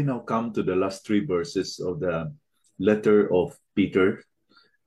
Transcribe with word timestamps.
we 0.00 0.06
now 0.06 0.24
come 0.24 0.50
to 0.50 0.62
the 0.62 0.74
last 0.74 1.04
three 1.04 1.20
verses 1.20 1.78
of 1.78 2.00
the 2.00 2.32
letter 2.78 3.28
of 3.36 3.52
Peter 3.76 4.24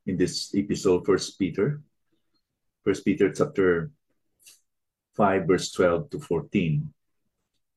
in 0.08 0.18
this 0.18 0.50
episode, 0.58 1.06
First 1.06 1.38
Peter. 1.38 1.86
First 2.84 3.06
Peter 3.06 3.30
chapter 3.30 3.92
5, 5.14 5.46
verse 5.46 5.72
12 5.72 6.10
to 6.10 6.20
14. 6.20 6.92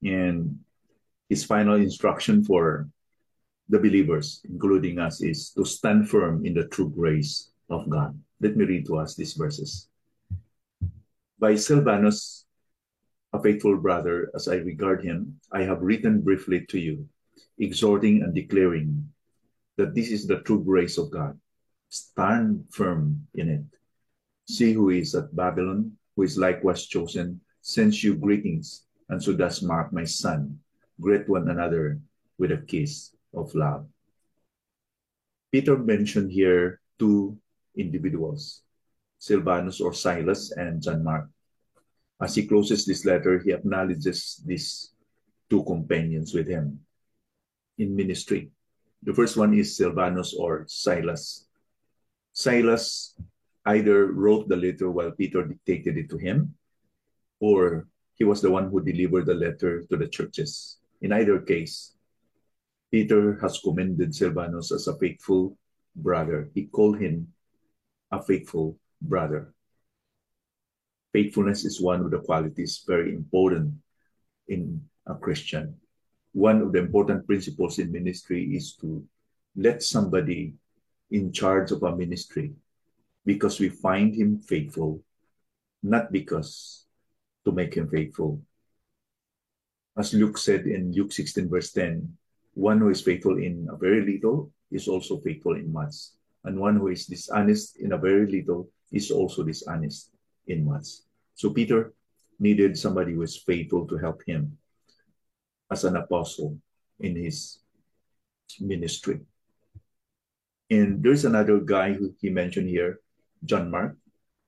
And 0.02 0.64
his 1.28 1.44
final 1.44 1.76
instruction 1.76 2.42
for 2.42 2.88
the 3.68 3.84
believers, 3.84 4.40
including 4.48 4.98
us, 4.98 5.20
is 5.20 5.50
to 5.60 5.66
stand 5.66 6.08
firm 6.08 6.46
in 6.46 6.54
the 6.54 6.64
true 6.68 6.88
grace 6.88 7.52
of 7.68 7.84
God. 7.90 8.16
Let 8.40 8.56
me 8.56 8.64
read 8.64 8.86
to 8.86 8.96
us 8.96 9.14
these 9.14 9.34
verses. 9.34 9.88
By 11.38 11.56
Silvanus, 11.56 12.46
a 13.34 13.42
faithful 13.42 13.76
brother, 13.76 14.30
as 14.34 14.48
I 14.48 14.56
regard 14.64 15.04
him, 15.04 15.38
I 15.52 15.64
have 15.64 15.82
written 15.82 16.22
briefly 16.22 16.64
to 16.72 16.80
you, 16.80 17.06
exhorting 17.58 18.22
and 18.22 18.34
declaring 18.34 19.08
that 19.76 19.94
this 19.94 20.10
is 20.10 20.26
the 20.26 20.40
true 20.40 20.62
grace 20.64 20.98
of 20.98 21.10
God. 21.10 21.38
Stand 21.88 22.64
firm 22.70 23.26
in 23.34 23.48
it. 23.48 23.66
See 24.48 24.72
who 24.72 24.90
is 24.90 25.14
at 25.14 25.34
Babylon, 25.34 25.92
who 26.14 26.22
is 26.22 26.38
likewise 26.38 26.86
chosen, 26.86 27.40
sends 27.60 28.02
you 28.02 28.14
greetings, 28.14 28.86
and 29.08 29.22
so 29.22 29.32
does 29.32 29.62
Mark, 29.62 29.92
my 29.92 30.04
son. 30.04 30.58
Greet 31.00 31.28
one 31.28 31.48
another 31.48 32.00
with 32.38 32.52
a 32.52 32.64
kiss 32.64 33.14
of 33.34 33.54
love. 33.54 33.86
Peter 35.52 35.76
mentioned 35.76 36.32
here 36.32 36.80
two 36.98 37.36
individuals, 37.76 38.62
Silvanus 39.18 39.80
or 39.80 39.92
Silas 39.92 40.52
and 40.52 40.82
John 40.82 41.04
Mark. 41.04 41.28
As 42.20 42.34
he 42.34 42.46
closes 42.46 42.86
this 42.86 43.04
letter, 43.04 43.38
he 43.38 43.52
acknowledges 43.52 44.40
these 44.44 44.92
two 45.50 45.62
companions 45.64 46.32
with 46.32 46.48
him 46.48 46.85
in 47.78 47.94
ministry. 47.94 48.50
The 49.02 49.14
first 49.14 49.36
one 49.36 49.54
is 49.54 49.76
Silvanus 49.76 50.34
or 50.34 50.64
Silas. 50.66 51.46
Silas 52.32 53.14
either 53.66 54.12
wrote 54.12 54.48
the 54.48 54.56
letter 54.56 54.90
while 54.90 55.10
Peter 55.10 55.44
dictated 55.44 55.96
it 55.96 56.10
to 56.10 56.16
him, 56.16 56.54
or 57.40 57.86
he 58.14 58.24
was 58.24 58.40
the 58.40 58.50
one 58.50 58.70
who 58.70 58.82
delivered 58.82 59.26
the 59.26 59.34
letter 59.34 59.82
to 59.90 59.96
the 59.96 60.08
churches. 60.08 60.78
In 61.02 61.12
either 61.12 61.40
case, 61.40 61.94
Peter 62.90 63.38
has 63.40 63.60
commended 63.60 64.14
Silvanus 64.14 64.72
as 64.72 64.88
a 64.88 64.96
faithful 64.98 65.58
brother. 65.94 66.50
He 66.54 66.66
called 66.66 66.98
him 66.98 67.28
a 68.10 68.22
faithful 68.22 68.78
brother. 69.02 69.52
Faithfulness 71.12 71.64
is 71.64 71.80
one 71.80 72.00
of 72.00 72.10
the 72.10 72.20
qualities 72.20 72.84
very 72.86 73.14
important 73.14 73.74
in 74.48 74.82
a 75.06 75.14
Christian. 75.14 75.76
One 76.36 76.60
of 76.60 76.72
the 76.72 76.84
important 76.84 77.24
principles 77.24 77.78
in 77.78 77.90
ministry 77.90 78.44
is 78.54 78.76
to 78.84 79.02
let 79.56 79.82
somebody 79.82 80.52
in 81.10 81.32
charge 81.32 81.72
of 81.72 81.82
a 81.82 81.96
ministry 81.96 82.52
because 83.24 83.58
we 83.58 83.70
find 83.70 84.14
him 84.14 84.44
faithful, 84.44 85.00
not 85.82 86.12
because 86.12 86.84
to 87.46 87.52
make 87.52 87.72
him 87.72 87.88
faithful. 87.88 88.42
As 89.96 90.12
Luke 90.12 90.36
said 90.36 90.66
in 90.66 90.92
Luke 90.92 91.10
16, 91.10 91.48
verse 91.48 91.72
10, 91.72 92.04
one 92.52 92.80
who 92.80 92.90
is 92.90 93.00
faithful 93.00 93.38
in 93.38 93.66
a 93.72 93.76
very 93.76 94.04
little 94.04 94.52
is 94.70 94.88
also 94.88 95.16
faithful 95.20 95.56
in 95.56 95.72
much. 95.72 95.94
And 96.44 96.60
one 96.60 96.76
who 96.76 96.88
is 96.88 97.06
dishonest 97.06 97.80
in 97.80 97.92
a 97.92 97.98
very 97.98 98.30
little 98.30 98.68
is 98.92 99.10
also 99.10 99.42
dishonest 99.42 100.10
in 100.48 100.66
much. 100.66 101.00
So 101.34 101.48
Peter 101.48 101.94
needed 102.38 102.76
somebody 102.76 103.14
who 103.14 103.22
is 103.22 103.38
faithful 103.38 103.86
to 103.88 103.96
help 103.96 104.20
him 104.26 104.58
as 105.70 105.84
an 105.84 105.96
apostle 105.96 106.58
in 107.00 107.16
his 107.16 107.58
ministry. 108.60 109.20
And 110.70 111.02
there's 111.02 111.24
another 111.24 111.60
guy 111.60 111.92
who 111.92 112.14
he 112.20 112.30
mentioned 112.30 112.68
here, 112.68 113.00
John 113.44 113.70
Mark, 113.70 113.96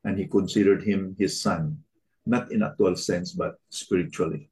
and 0.04 0.18
he 0.18 0.26
considered 0.26 0.82
him 0.82 1.14
his 1.18 1.40
son, 1.40 1.78
not 2.26 2.50
in 2.50 2.62
actual 2.62 2.96
sense, 2.96 3.32
but 3.32 3.58
spiritually. 3.70 4.50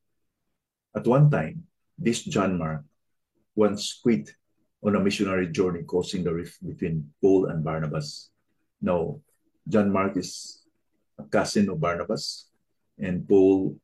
At 0.95 1.07
one 1.07 1.31
time, 1.31 1.65
this 1.99 2.23
John 2.23 2.59
Mark 2.59 2.85
once 3.55 3.99
quit 4.03 4.31
on 4.83 4.95
a 4.95 5.01
missionary 5.01 5.49
journey, 5.49 5.83
causing 5.83 6.23
the 6.23 6.33
rift 6.33 6.65
between 6.67 7.11
Paul 7.21 7.47
and 7.47 7.65
Barnabas. 7.65 8.31
Now, 8.81 9.21
John 9.69 9.91
Mark 9.91 10.17
is 10.17 10.63
a 11.19 11.25
cousin 11.25 11.69
of 11.71 11.81
Barnabas, 11.81 12.47
and 12.99 13.27
Paul 13.27 13.77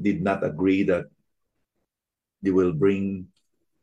did 0.00 0.22
not 0.22 0.44
agree 0.44 0.82
that 0.84 1.06
they 2.42 2.50
will 2.50 2.72
bring 2.72 3.28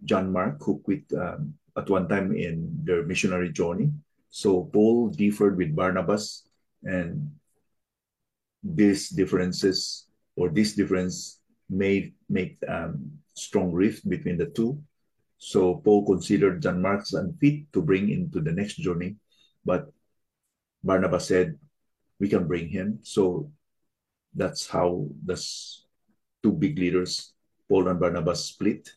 John 0.03 0.31
Mark, 0.31 0.61
who 0.61 0.79
quit 0.79 1.03
um, 1.13 1.53
at 1.77 1.89
one 1.89 2.07
time 2.07 2.35
in 2.35 2.69
their 2.83 3.05
missionary 3.05 3.51
journey. 3.51 3.91
So 4.29 4.69
Paul 4.73 5.09
differed 5.09 5.57
with 5.57 5.75
Barnabas, 5.75 6.47
and 6.83 7.31
these 8.63 9.09
differences 9.09 10.07
or 10.35 10.49
this 10.49 10.73
difference 10.73 11.39
made 11.69 12.13
make 12.29 12.57
um, 12.67 13.11
strong 13.33 13.71
rift 13.71 14.07
between 14.07 14.37
the 14.37 14.47
two. 14.47 14.81
So 15.37 15.75
Paul 15.85 16.05
considered 16.05 16.61
John 16.61 16.81
Mark 16.81 17.05
unfit 17.13 17.71
to 17.73 17.81
bring 17.81 18.09
into 18.09 18.41
the 18.41 18.51
next 18.51 18.75
journey, 18.75 19.15
but 19.65 19.91
Barnabas 20.83 21.27
said, 21.27 21.57
we 22.19 22.27
can 22.29 22.47
bring 22.47 22.69
him. 22.69 22.99
So 23.03 23.51
that's 24.33 24.67
how 24.67 25.07
the 25.25 25.37
two 26.43 26.51
big 26.51 26.77
leaders, 26.77 27.33
Paul 27.69 27.87
and 27.87 27.99
Barnabas, 27.99 28.45
split. 28.45 28.89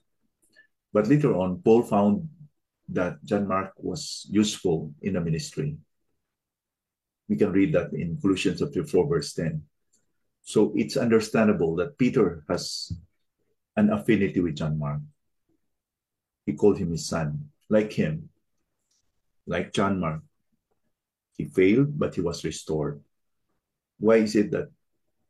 But 0.93 1.09
later 1.09 1.35
on, 1.37 1.63
Paul 1.63 1.83
found 1.83 2.29
that 2.89 3.25
John 3.25 3.47
Mark 3.47 3.73
was 3.77 4.27
useful 4.31 4.93
in 5.03 5.15
the 5.15 5.21
ministry. 5.21 5.77
We 7.29 7.37
can 7.37 7.53
read 7.53 7.73
that 7.75 7.93
in 7.93 8.19
Colossians 8.21 8.59
chapter 8.59 8.85
4, 8.85 9.07
verse 9.07 9.33
10. 9.35 9.63
So 10.43 10.73
it's 10.75 10.97
understandable 10.97 11.77
that 11.77 11.99
Peter 11.99 12.45
has 12.49 12.93
an 13.77 13.91
affinity 13.91 14.41
with 14.41 14.57
John 14.57 14.79
Mark. 14.79 15.01
He 16.47 16.55
called 16.55 16.79
him 16.79 16.91
his 16.91 17.07
son, 17.07 17.51
like 17.69 17.93
him, 17.93 18.31
like 19.47 19.73
John 19.73 20.01
Mark. 20.01 20.23
He 21.37 21.45
failed, 21.45 21.99
but 21.99 22.15
he 22.15 22.21
was 22.21 22.45
restored. 22.45 23.01
Why 23.99 24.17
is 24.17 24.35
it 24.35 24.51
that 24.51 24.71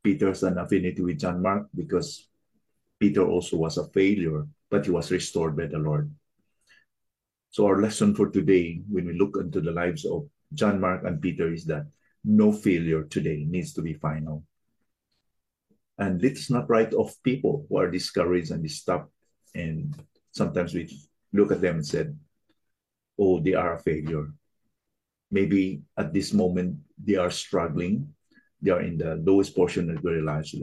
Peter 0.03 0.29
has 0.29 0.43
an 0.43 0.59
affinity 0.59 1.03
with 1.03 1.21
John 1.21 1.43
Mark? 1.43 1.69
Because 1.75 2.29
Peter 2.99 3.27
also 3.27 3.57
was 3.57 3.79
a 3.79 3.89
failure, 3.89 4.47
but 4.71 4.85
he 4.85 4.91
was 4.91 5.11
restored 5.11 5.57
by 5.57 5.67
the 5.67 5.79
Lord. 5.79 6.13
So, 7.51 7.67
our 7.67 7.81
lesson 7.81 8.15
for 8.15 8.31
today, 8.31 8.83
when 8.89 9.07
we 9.07 9.19
look 9.19 9.37
into 9.37 9.61
the 9.61 9.73
lives 9.73 10.05
of 10.05 10.29
John 10.55 10.81
Mark 10.81 11.05
and 11.05 11.21
Peter, 11.21 11.53
is 11.53 11.65
that 11.67 11.87
no 12.25 12.53
failure 12.53 13.05
today 13.05 13.45
needs 13.49 13.73
to 13.75 13.83
be 13.83 13.95
final. 13.95 14.45
And 15.99 16.23
let's 16.23 16.51
not 16.51 16.69
write 16.71 16.95
off 16.95 17.17
people 17.23 17.67
who 17.69 17.79
are 17.79 17.91
discouraged 17.91 18.53
and 18.53 18.69
stopped. 18.71 19.13
And 19.55 19.95
sometimes 20.33 20.75
we 20.75 20.89
look 21.33 21.53
at 21.53 21.61
them 21.61 21.77
and 21.77 21.87
said, 21.87 22.17
oh, 23.19 23.41
they 23.41 23.55
are 23.55 23.75
a 23.75 23.83
failure 23.83 24.33
maybe 25.31 25.83
at 25.97 26.13
this 26.13 26.33
moment 26.33 26.77
they 26.99 27.17
are 27.17 27.31
struggling 27.31 28.13
they 28.63 28.71
are 28.71 28.83
in 28.83 28.99
the 28.99 29.17
lowest 29.25 29.55
portion 29.55 29.91
of 29.91 30.03
their 30.03 30.23
lives 30.23 30.55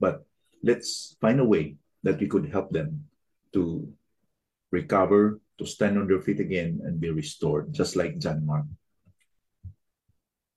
but 0.00 0.24
let's 0.62 1.16
find 1.20 1.40
a 1.40 1.44
way 1.44 1.76
that 2.02 2.20
we 2.20 2.26
could 2.26 2.48
help 2.48 2.70
them 2.70 3.04
to 3.52 3.88
recover 4.70 5.40
to 5.58 5.66
stand 5.66 5.98
on 5.98 6.06
their 6.06 6.20
feet 6.20 6.40
again 6.40 6.80
and 6.84 7.00
be 7.00 7.10
restored 7.10 7.72
just 7.72 7.96
like 7.96 8.18
john 8.18 8.44
mark. 8.44 8.66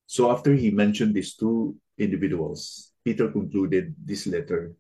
So 0.06 0.30
after 0.30 0.54
he 0.54 0.72
mentioned 0.72 1.16
these 1.16 1.36
two 1.36 1.76
individuals 1.98 2.92
peter 3.04 3.32
concluded 3.32 3.96
this 4.04 4.28
letter 4.28 4.74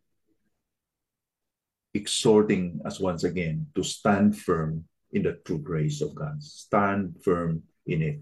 exhorting 1.93 2.79
us 2.85 2.99
once 2.99 3.23
again 3.23 3.67
to 3.75 3.83
stand 3.83 4.37
firm 4.37 4.85
in 5.11 5.23
the 5.23 5.39
true 5.45 5.59
grace 5.59 6.01
of 6.01 6.15
god. 6.15 6.41
Stand 6.41 7.15
firm 7.23 7.63
in 7.85 8.01
it. 8.01 8.19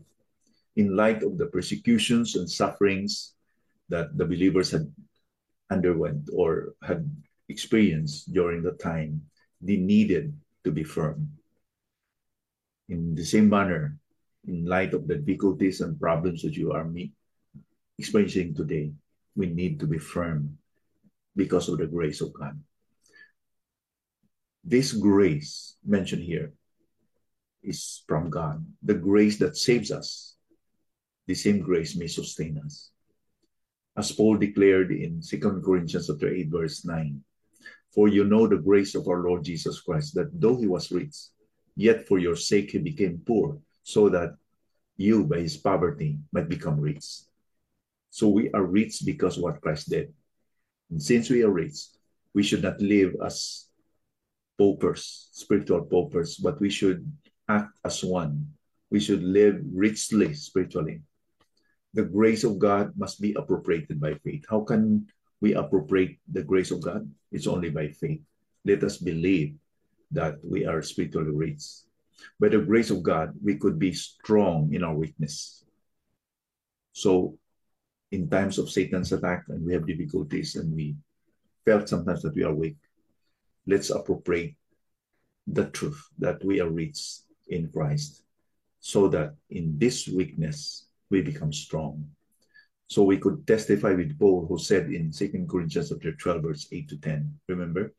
In 0.75 0.95
light 0.95 1.23
of 1.23 1.37
the 1.37 1.47
persecutions 1.47 2.35
and 2.35 2.49
sufferings 2.49 3.35
that 3.89 4.17
the 4.17 4.25
believers 4.25 4.71
had 4.71 4.91
underwent 5.69 6.29
or 6.33 6.73
had 6.81 7.09
experienced 7.49 8.31
during 8.33 8.63
the 8.63 8.71
time, 8.73 9.21
they 9.61 9.77
needed 9.77 10.33
to 10.63 10.71
be 10.71 10.83
firm. 10.83 11.29
In 12.87 13.13
the 13.15 13.25
same 13.25 13.49
manner, 13.49 13.97
in 14.47 14.65
light 14.65 14.93
of 14.93 15.07
the 15.07 15.15
difficulties 15.15 15.81
and 15.81 15.99
problems 15.99 16.41
that 16.41 16.55
you 16.55 16.71
are 16.71 16.85
meet, 16.85 17.11
experiencing 17.97 18.55
today, 18.55 18.91
we 19.35 19.47
need 19.47 19.79
to 19.79 19.87
be 19.87 19.97
firm 19.97 20.57
because 21.35 21.69
of 21.69 21.77
the 21.77 21.87
grace 21.87 22.21
of 22.21 22.33
God. 22.33 22.59
This 24.63 24.93
grace 24.93 25.75
mentioned 25.85 26.23
here 26.23 26.53
is 27.63 28.03
from 28.07 28.29
God, 28.29 28.65
the 28.83 28.93
grace 28.93 29.37
that 29.39 29.57
saves 29.57 29.91
us, 29.91 30.35
the 31.27 31.35
same 31.35 31.59
grace 31.59 31.95
may 31.95 32.07
sustain 32.07 32.59
us. 32.63 32.91
As 33.99 34.13
Paul 34.13 34.37
declared 34.37 34.91
in 34.91 35.19
2 35.19 35.59
Corinthians 35.59 36.07
chapter 36.07 36.31
8, 36.31 36.47
verse 36.47 36.85
9, 36.85 37.21
For 37.91 38.07
you 38.07 38.23
know 38.23 38.47
the 38.47 38.55
grace 38.55 38.95
of 38.95 39.09
our 39.09 39.19
Lord 39.27 39.43
Jesus 39.43 39.81
Christ, 39.81 40.15
that 40.15 40.31
though 40.31 40.55
he 40.55 40.67
was 40.67 40.89
rich, 40.89 41.17
yet 41.75 42.07
for 42.07 42.17
your 42.17 42.37
sake 42.37 42.71
he 42.71 42.77
became 42.79 43.21
poor, 43.27 43.59
so 43.83 44.07
that 44.07 44.37
you, 44.95 45.25
by 45.25 45.39
his 45.39 45.57
poverty, 45.57 46.17
might 46.31 46.47
become 46.47 46.79
rich. 46.79 47.27
So 48.09 48.29
we 48.29 48.49
are 48.51 48.63
rich 48.63 49.03
because 49.03 49.35
of 49.35 49.43
what 49.43 49.59
Christ 49.59 49.89
did. 49.89 50.13
And 50.89 51.03
since 51.03 51.29
we 51.29 51.43
are 51.43 51.51
rich, 51.51 51.91
we 52.33 52.41
should 52.41 52.63
not 52.63 52.79
live 52.79 53.17
as 53.19 53.67
paupers, 54.57 55.27
spiritual 55.33 55.83
paupers, 55.83 56.37
but 56.37 56.61
we 56.61 56.69
should 56.69 57.03
act 57.49 57.77
as 57.83 58.01
one. 58.01 58.47
We 58.91 59.01
should 59.01 59.23
live 59.23 59.59
richly 59.73 60.35
spiritually. 60.35 61.01
The 61.93 62.03
grace 62.03 62.43
of 62.43 62.59
God 62.59 62.93
must 62.97 63.21
be 63.21 63.33
appropriated 63.33 63.99
by 63.99 64.13
faith. 64.21 64.45
How 64.49 64.61
can 64.61 65.07
we 65.41 65.53
appropriate 65.53 66.19
the 66.31 66.43
grace 66.43 66.71
of 66.71 66.81
God? 66.81 67.09
It's 67.31 67.47
only 67.47 67.69
by 67.69 67.89
faith. 67.89 68.21
Let 68.65 68.83
us 68.83 68.97
believe 68.97 69.55
that 70.11 70.37
we 70.43 70.65
are 70.65 70.81
spiritually 70.81 71.31
rich. 71.31 71.63
By 72.39 72.49
the 72.49 72.59
grace 72.59 72.89
of 72.89 73.01
God, 73.01 73.33
we 73.41 73.55
could 73.55 73.79
be 73.79 73.93
strong 73.93 74.73
in 74.73 74.83
our 74.83 74.93
weakness. 74.93 75.63
So, 76.93 77.37
in 78.11 78.29
times 78.29 78.57
of 78.57 78.69
Satan's 78.69 79.11
attack 79.11 79.45
and 79.47 79.65
we 79.65 79.73
have 79.73 79.87
difficulties 79.87 80.55
and 80.55 80.75
we 80.75 80.95
felt 81.65 81.87
sometimes 81.87 82.21
that 82.23 82.35
we 82.35 82.43
are 82.43 82.53
weak, 82.53 82.77
let's 83.65 83.89
appropriate 83.89 84.55
the 85.47 85.69
truth 85.69 86.01
that 86.17 86.43
we 86.43 86.59
are 86.59 86.69
rich 86.69 86.99
in 87.47 87.69
Christ 87.71 88.23
so 88.79 89.07
that 89.09 89.35
in 89.49 89.77
this 89.77 90.07
weakness 90.07 90.88
we 91.09 91.21
become 91.21 91.53
strong. 91.53 92.09
So 92.87 93.03
we 93.03 93.17
could 93.17 93.45
testify 93.45 93.93
with 93.93 94.17
Paul, 94.17 94.47
who 94.47 94.57
said 94.57 94.91
in 94.91 95.11
2 95.11 95.45
Corinthians 95.49 95.89
chapter 95.89 96.11
12, 96.13 96.41
verse 96.41 96.67
8 96.71 96.89
to 96.89 96.97
10. 96.97 97.39
Remember, 97.47 97.93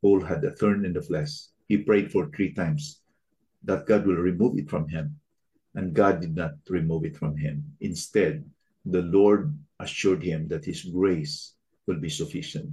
Paul 0.00 0.20
had 0.20 0.44
a 0.44 0.52
thorn 0.52 0.84
in 0.84 0.92
the 0.92 1.02
flesh. 1.02 1.30
He 1.66 1.78
prayed 1.78 2.12
for 2.12 2.28
three 2.28 2.52
times 2.52 3.00
that 3.64 3.86
God 3.86 4.06
will 4.06 4.16
remove 4.16 4.58
it 4.58 4.70
from 4.70 4.88
him. 4.88 5.18
And 5.74 5.94
God 5.94 6.20
did 6.20 6.36
not 6.36 6.54
remove 6.68 7.04
it 7.04 7.16
from 7.16 7.36
him. 7.36 7.64
Instead, 7.80 8.44
the 8.84 9.02
Lord 9.02 9.56
assured 9.80 10.22
him 10.22 10.48
that 10.48 10.64
his 10.64 10.84
grace 10.84 11.54
will 11.86 11.98
be 11.98 12.10
sufficient. 12.10 12.70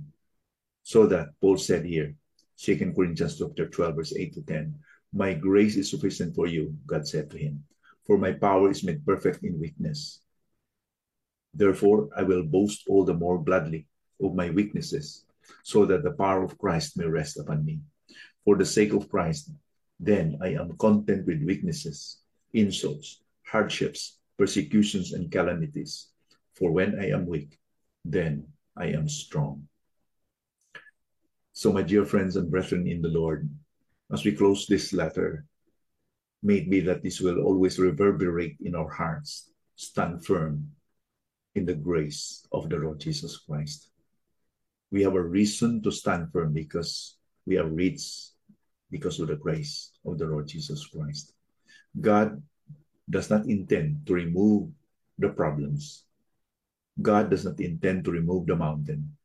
So 0.84 1.08
that 1.08 1.30
Paul 1.42 1.58
said 1.58 1.86
here, 1.86 2.16
2 2.58 2.94
Corinthians 2.96 3.40
chapter 3.40 3.70
12, 3.70 3.96
verse 3.96 4.14
8 4.16 4.34
to 4.34 4.42
10, 4.42 4.76
My 5.14 5.34
grace 5.34 5.78
is 5.78 5.90
sufficient 5.90 6.36
for 6.36 6.46
you, 6.46 6.76
God 6.86 7.08
said 7.08 7.30
to 7.32 7.38
him, 7.38 7.64
for 8.10 8.18
my 8.18 8.32
power 8.32 8.72
is 8.72 8.84
made 8.84 9.06
perfect 9.06 9.44
in 9.44 9.60
weakness. 9.60 10.22
Therefore, 11.54 12.10
I 12.18 12.24
will 12.24 12.42
boast 12.42 12.90
all 12.90 13.06
the 13.06 13.14
more 13.14 13.38
gladly 13.38 13.86
of 14.20 14.34
my 14.34 14.50
weaknesses, 14.50 15.26
so 15.62 15.86
that 15.86 16.02
the 16.02 16.18
power 16.18 16.42
of 16.42 16.58
Christ 16.58 16.98
may 16.98 17.06
rest 17.06 17.38
upon 17.38 17.64
me. 17.64 17.82
For 18.46 18.58
the 18.58 18.66
sake 18.66 18.94
of 18.94 19.10
Christ, 19.10 19.54
then 20.00 20.40
I 20.42 20.58
am 20.58 20.76
content 20.78 21.28
with 21.28 21.46
weaknesses, 21.46 22.18
insults, 22.52 23.22
hardships, 23.46 24.18
persecutions, 24.40 25.14
and 25.14 25.30
calamities. 25.32 26.10
For 26.56 26.72
when 26.72 26.98
I 27.00 27.12
am 27.14 27.28
weak, 27.28 27.60
then 28.04 28.48
I 28.76 28.88
am 28.88 29.08
strong. 29.08 29.68
So, 31.54 31.72
my 31.72 31.84
dear 31.84 32.06
friends 32.06 32.38
and 32.38 32.50
brethren 32.50 32.88
in 32.88 33.04
the 33.04 33.14
Lord, 33.14 33.48
as 34.12 34.26
we 34.26 34.32
close 34.32 34.66
this 34.66 34.94
letter, 34.94 35.46
may 36.42 36.62
be 36.62 36.80
that 36.82 37.04
this 37.04 37.20
will 37.20 37.40
always 37.44 37.80
reverberate 37.80 38.58
in 38.62 38.76
our 38.76 38.90
hearts. 38.90 39.52
Stand 39.76 40.26
firm 40.26 40.72
in 41.56 41.66
the 41.66 41.76
grace 41.76 42.46
of 42.52 42.70
the 42.70 42.78
Lord 42.78 43.00
Jesus 43.00 43.38
Christ. 43.38 43.90
We 44.92 45.04
have 45.04 45.16
a 45.16 45.22
reason 45.22 45.82
to 45.84 45.92
stand 45.92 46.32
firm 46.32 46.54
because 46.54 47.18
we 47.46 47.58
are 47.58 47.68
rich 47.68 48.32
because 48.90 49.20
of 49.20 49.28
the 49.28 49.36
grace 49.36 49.92
of 50.06 50.18
the 50.18 50.26
Lord 50.26 50.48
Jesus 50.48 50.86
Christ. 50.88 51.34
God 52.00 52.42
does 53.10 53.30
not 53.30 53.46
intend 53.46 54.06
to 54.08 54.14
remove 54.14 54.70
the 55.18 55.30
problems. 55.30 56.06
God 57.02 57.30
does 57.30 57.46
not 57.46 57.60
intend 57.60 58.06
to 58.06 58.12
remove 58.12 58.48
the 58.48 58.56
mountain, 58.56 59.16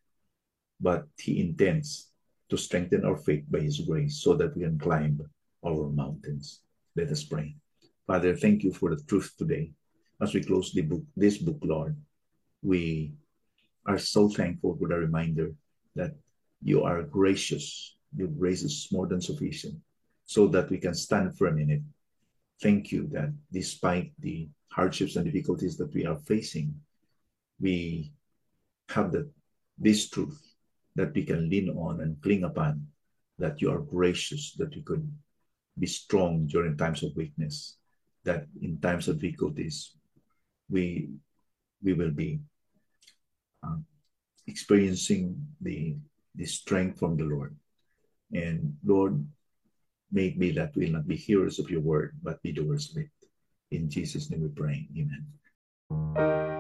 but 0.80 1.06
He 1.18 1.40
intends 1.40 2.10
to 2.48 2.56
strengthen 2.56 3.04
our 3.04 3.16
faith 3.16 3.44
by 3.50 3.60
His 3.60 3.80
grace 3.80 4.20
so 4.20 4.34
that 4.34 4.56
we 4.56 4.62
can 4.62 4.78
climb 4.78 5.20
our 5.64 5.88
mountains. 5.90 6.63
Let 6.96 7.10
us 7.10 7.24
pray. 7.24 7.56
Father, 8.06 8.36
thank 8.36 8.62
you 8.62 8.72
for 8.72 8.94
the 8.94 9.02
truth 9.02 9.32
today. 9.38 9.72
As 10.20 10.34
we 10.34 10.42
close 10.42 10.72
the 10.72 10.82
book, 10.82 11.02
this 11.16 11.38
book, 11.38 11.58
Lord, 11.62 11.96
we 12.62 13.12
are 13.86 13.98
so 13.98 14.28
thankful 14.28 14.76
for 14.76 14.88
the 14.88 14.96
reminder 14.96 15.52
that 15.96 16.14
you 16.62 16.82
are 16.82 17.02
gracious 17.02 17.94
your 18.16 18.28
grace 18.28 18.62
is 18.62 18.88
more 18.92 19.06
than 19.06 19.20
sufficient 19.20 19.76
so 20.26 20.46
that 20.48 20.70
we 20.70 20.78
can 20.78 20.94
stand 20.94 21.36
firm 21.36 21.58
in 21.58 21.70
it. 21.70 21.82
Thank 22.62 22.92
you 22.92 23.08
that 23.08 23.32
despite 23.52 24.12
the 24.18 24.48
hardships 24.70 25.16
and 25.16 25.24
difficulties 25.24 25.76
that 25.78 25.92
we 25.92 26.06
are 26.06 26.18
facing, 26.18 26.74
we 27.60 28.12
have 28.88 29.12
the, 29.12 29.30
this 29.78 30.08
truth 30.08 30.40
that 30.96 31.12
we 31.14 31.24
can 31.24 31.50
lean 31.50 31.70
on 31.70 32.00
and 32.00 32.20
cling 32.22 32.44
upon, 32.44 32.86
that 33.38 33.60
you 33.60 33.70
are 33.70 33.80
gracious, 33.80 34.54
that 34.58 34.74
we 34.74 34.82
could 34.82 35.10
be 35.78 35.86
strong 35.86 36.46
during 36.46 36.76
times 36.76 37.02
of 37.02 37.16
weakness, 37.16 37.76
that 38.24 38.46
in 38.62 38.80
times 38.80 39.08
of 39.08 39.20
difficulties, 39.20 39.92
we, 40.70 41.10
we 41.82 41.92
will 41.92 42.10
be 42.10 42.40
uh, 43.62 43.76
experiencing 44.46 45.36
the, 45.60 45.96
the 46.34 46.46
strength 46.46 46.98
from 46.98 47.16
the 47.16 47.24
Lord. 47.24 47.56
And 48.32 48.74
Lord, 48.84 49.24
it 50.14 50.38
be 50.38 50.52
that 50.52 50.72
we'll 50.76 50.92
not 50.92 51.08
be 51.08 51.16
hearers 51.16 51.58
of 51.58 51.70
your 51.70 51.80
word, 51.80 52.16
but 52.22 52.42
be 52.42 52.52
doers 52.52 52.90
of 52.90 53.02
it. 53.02 53.10
In 53.70 53.90
Jesus' 53.90 54.30
name 54.30 54.42
we 54.42 54.48
pray. 54.48 54.88
Amen. 54.96 56.53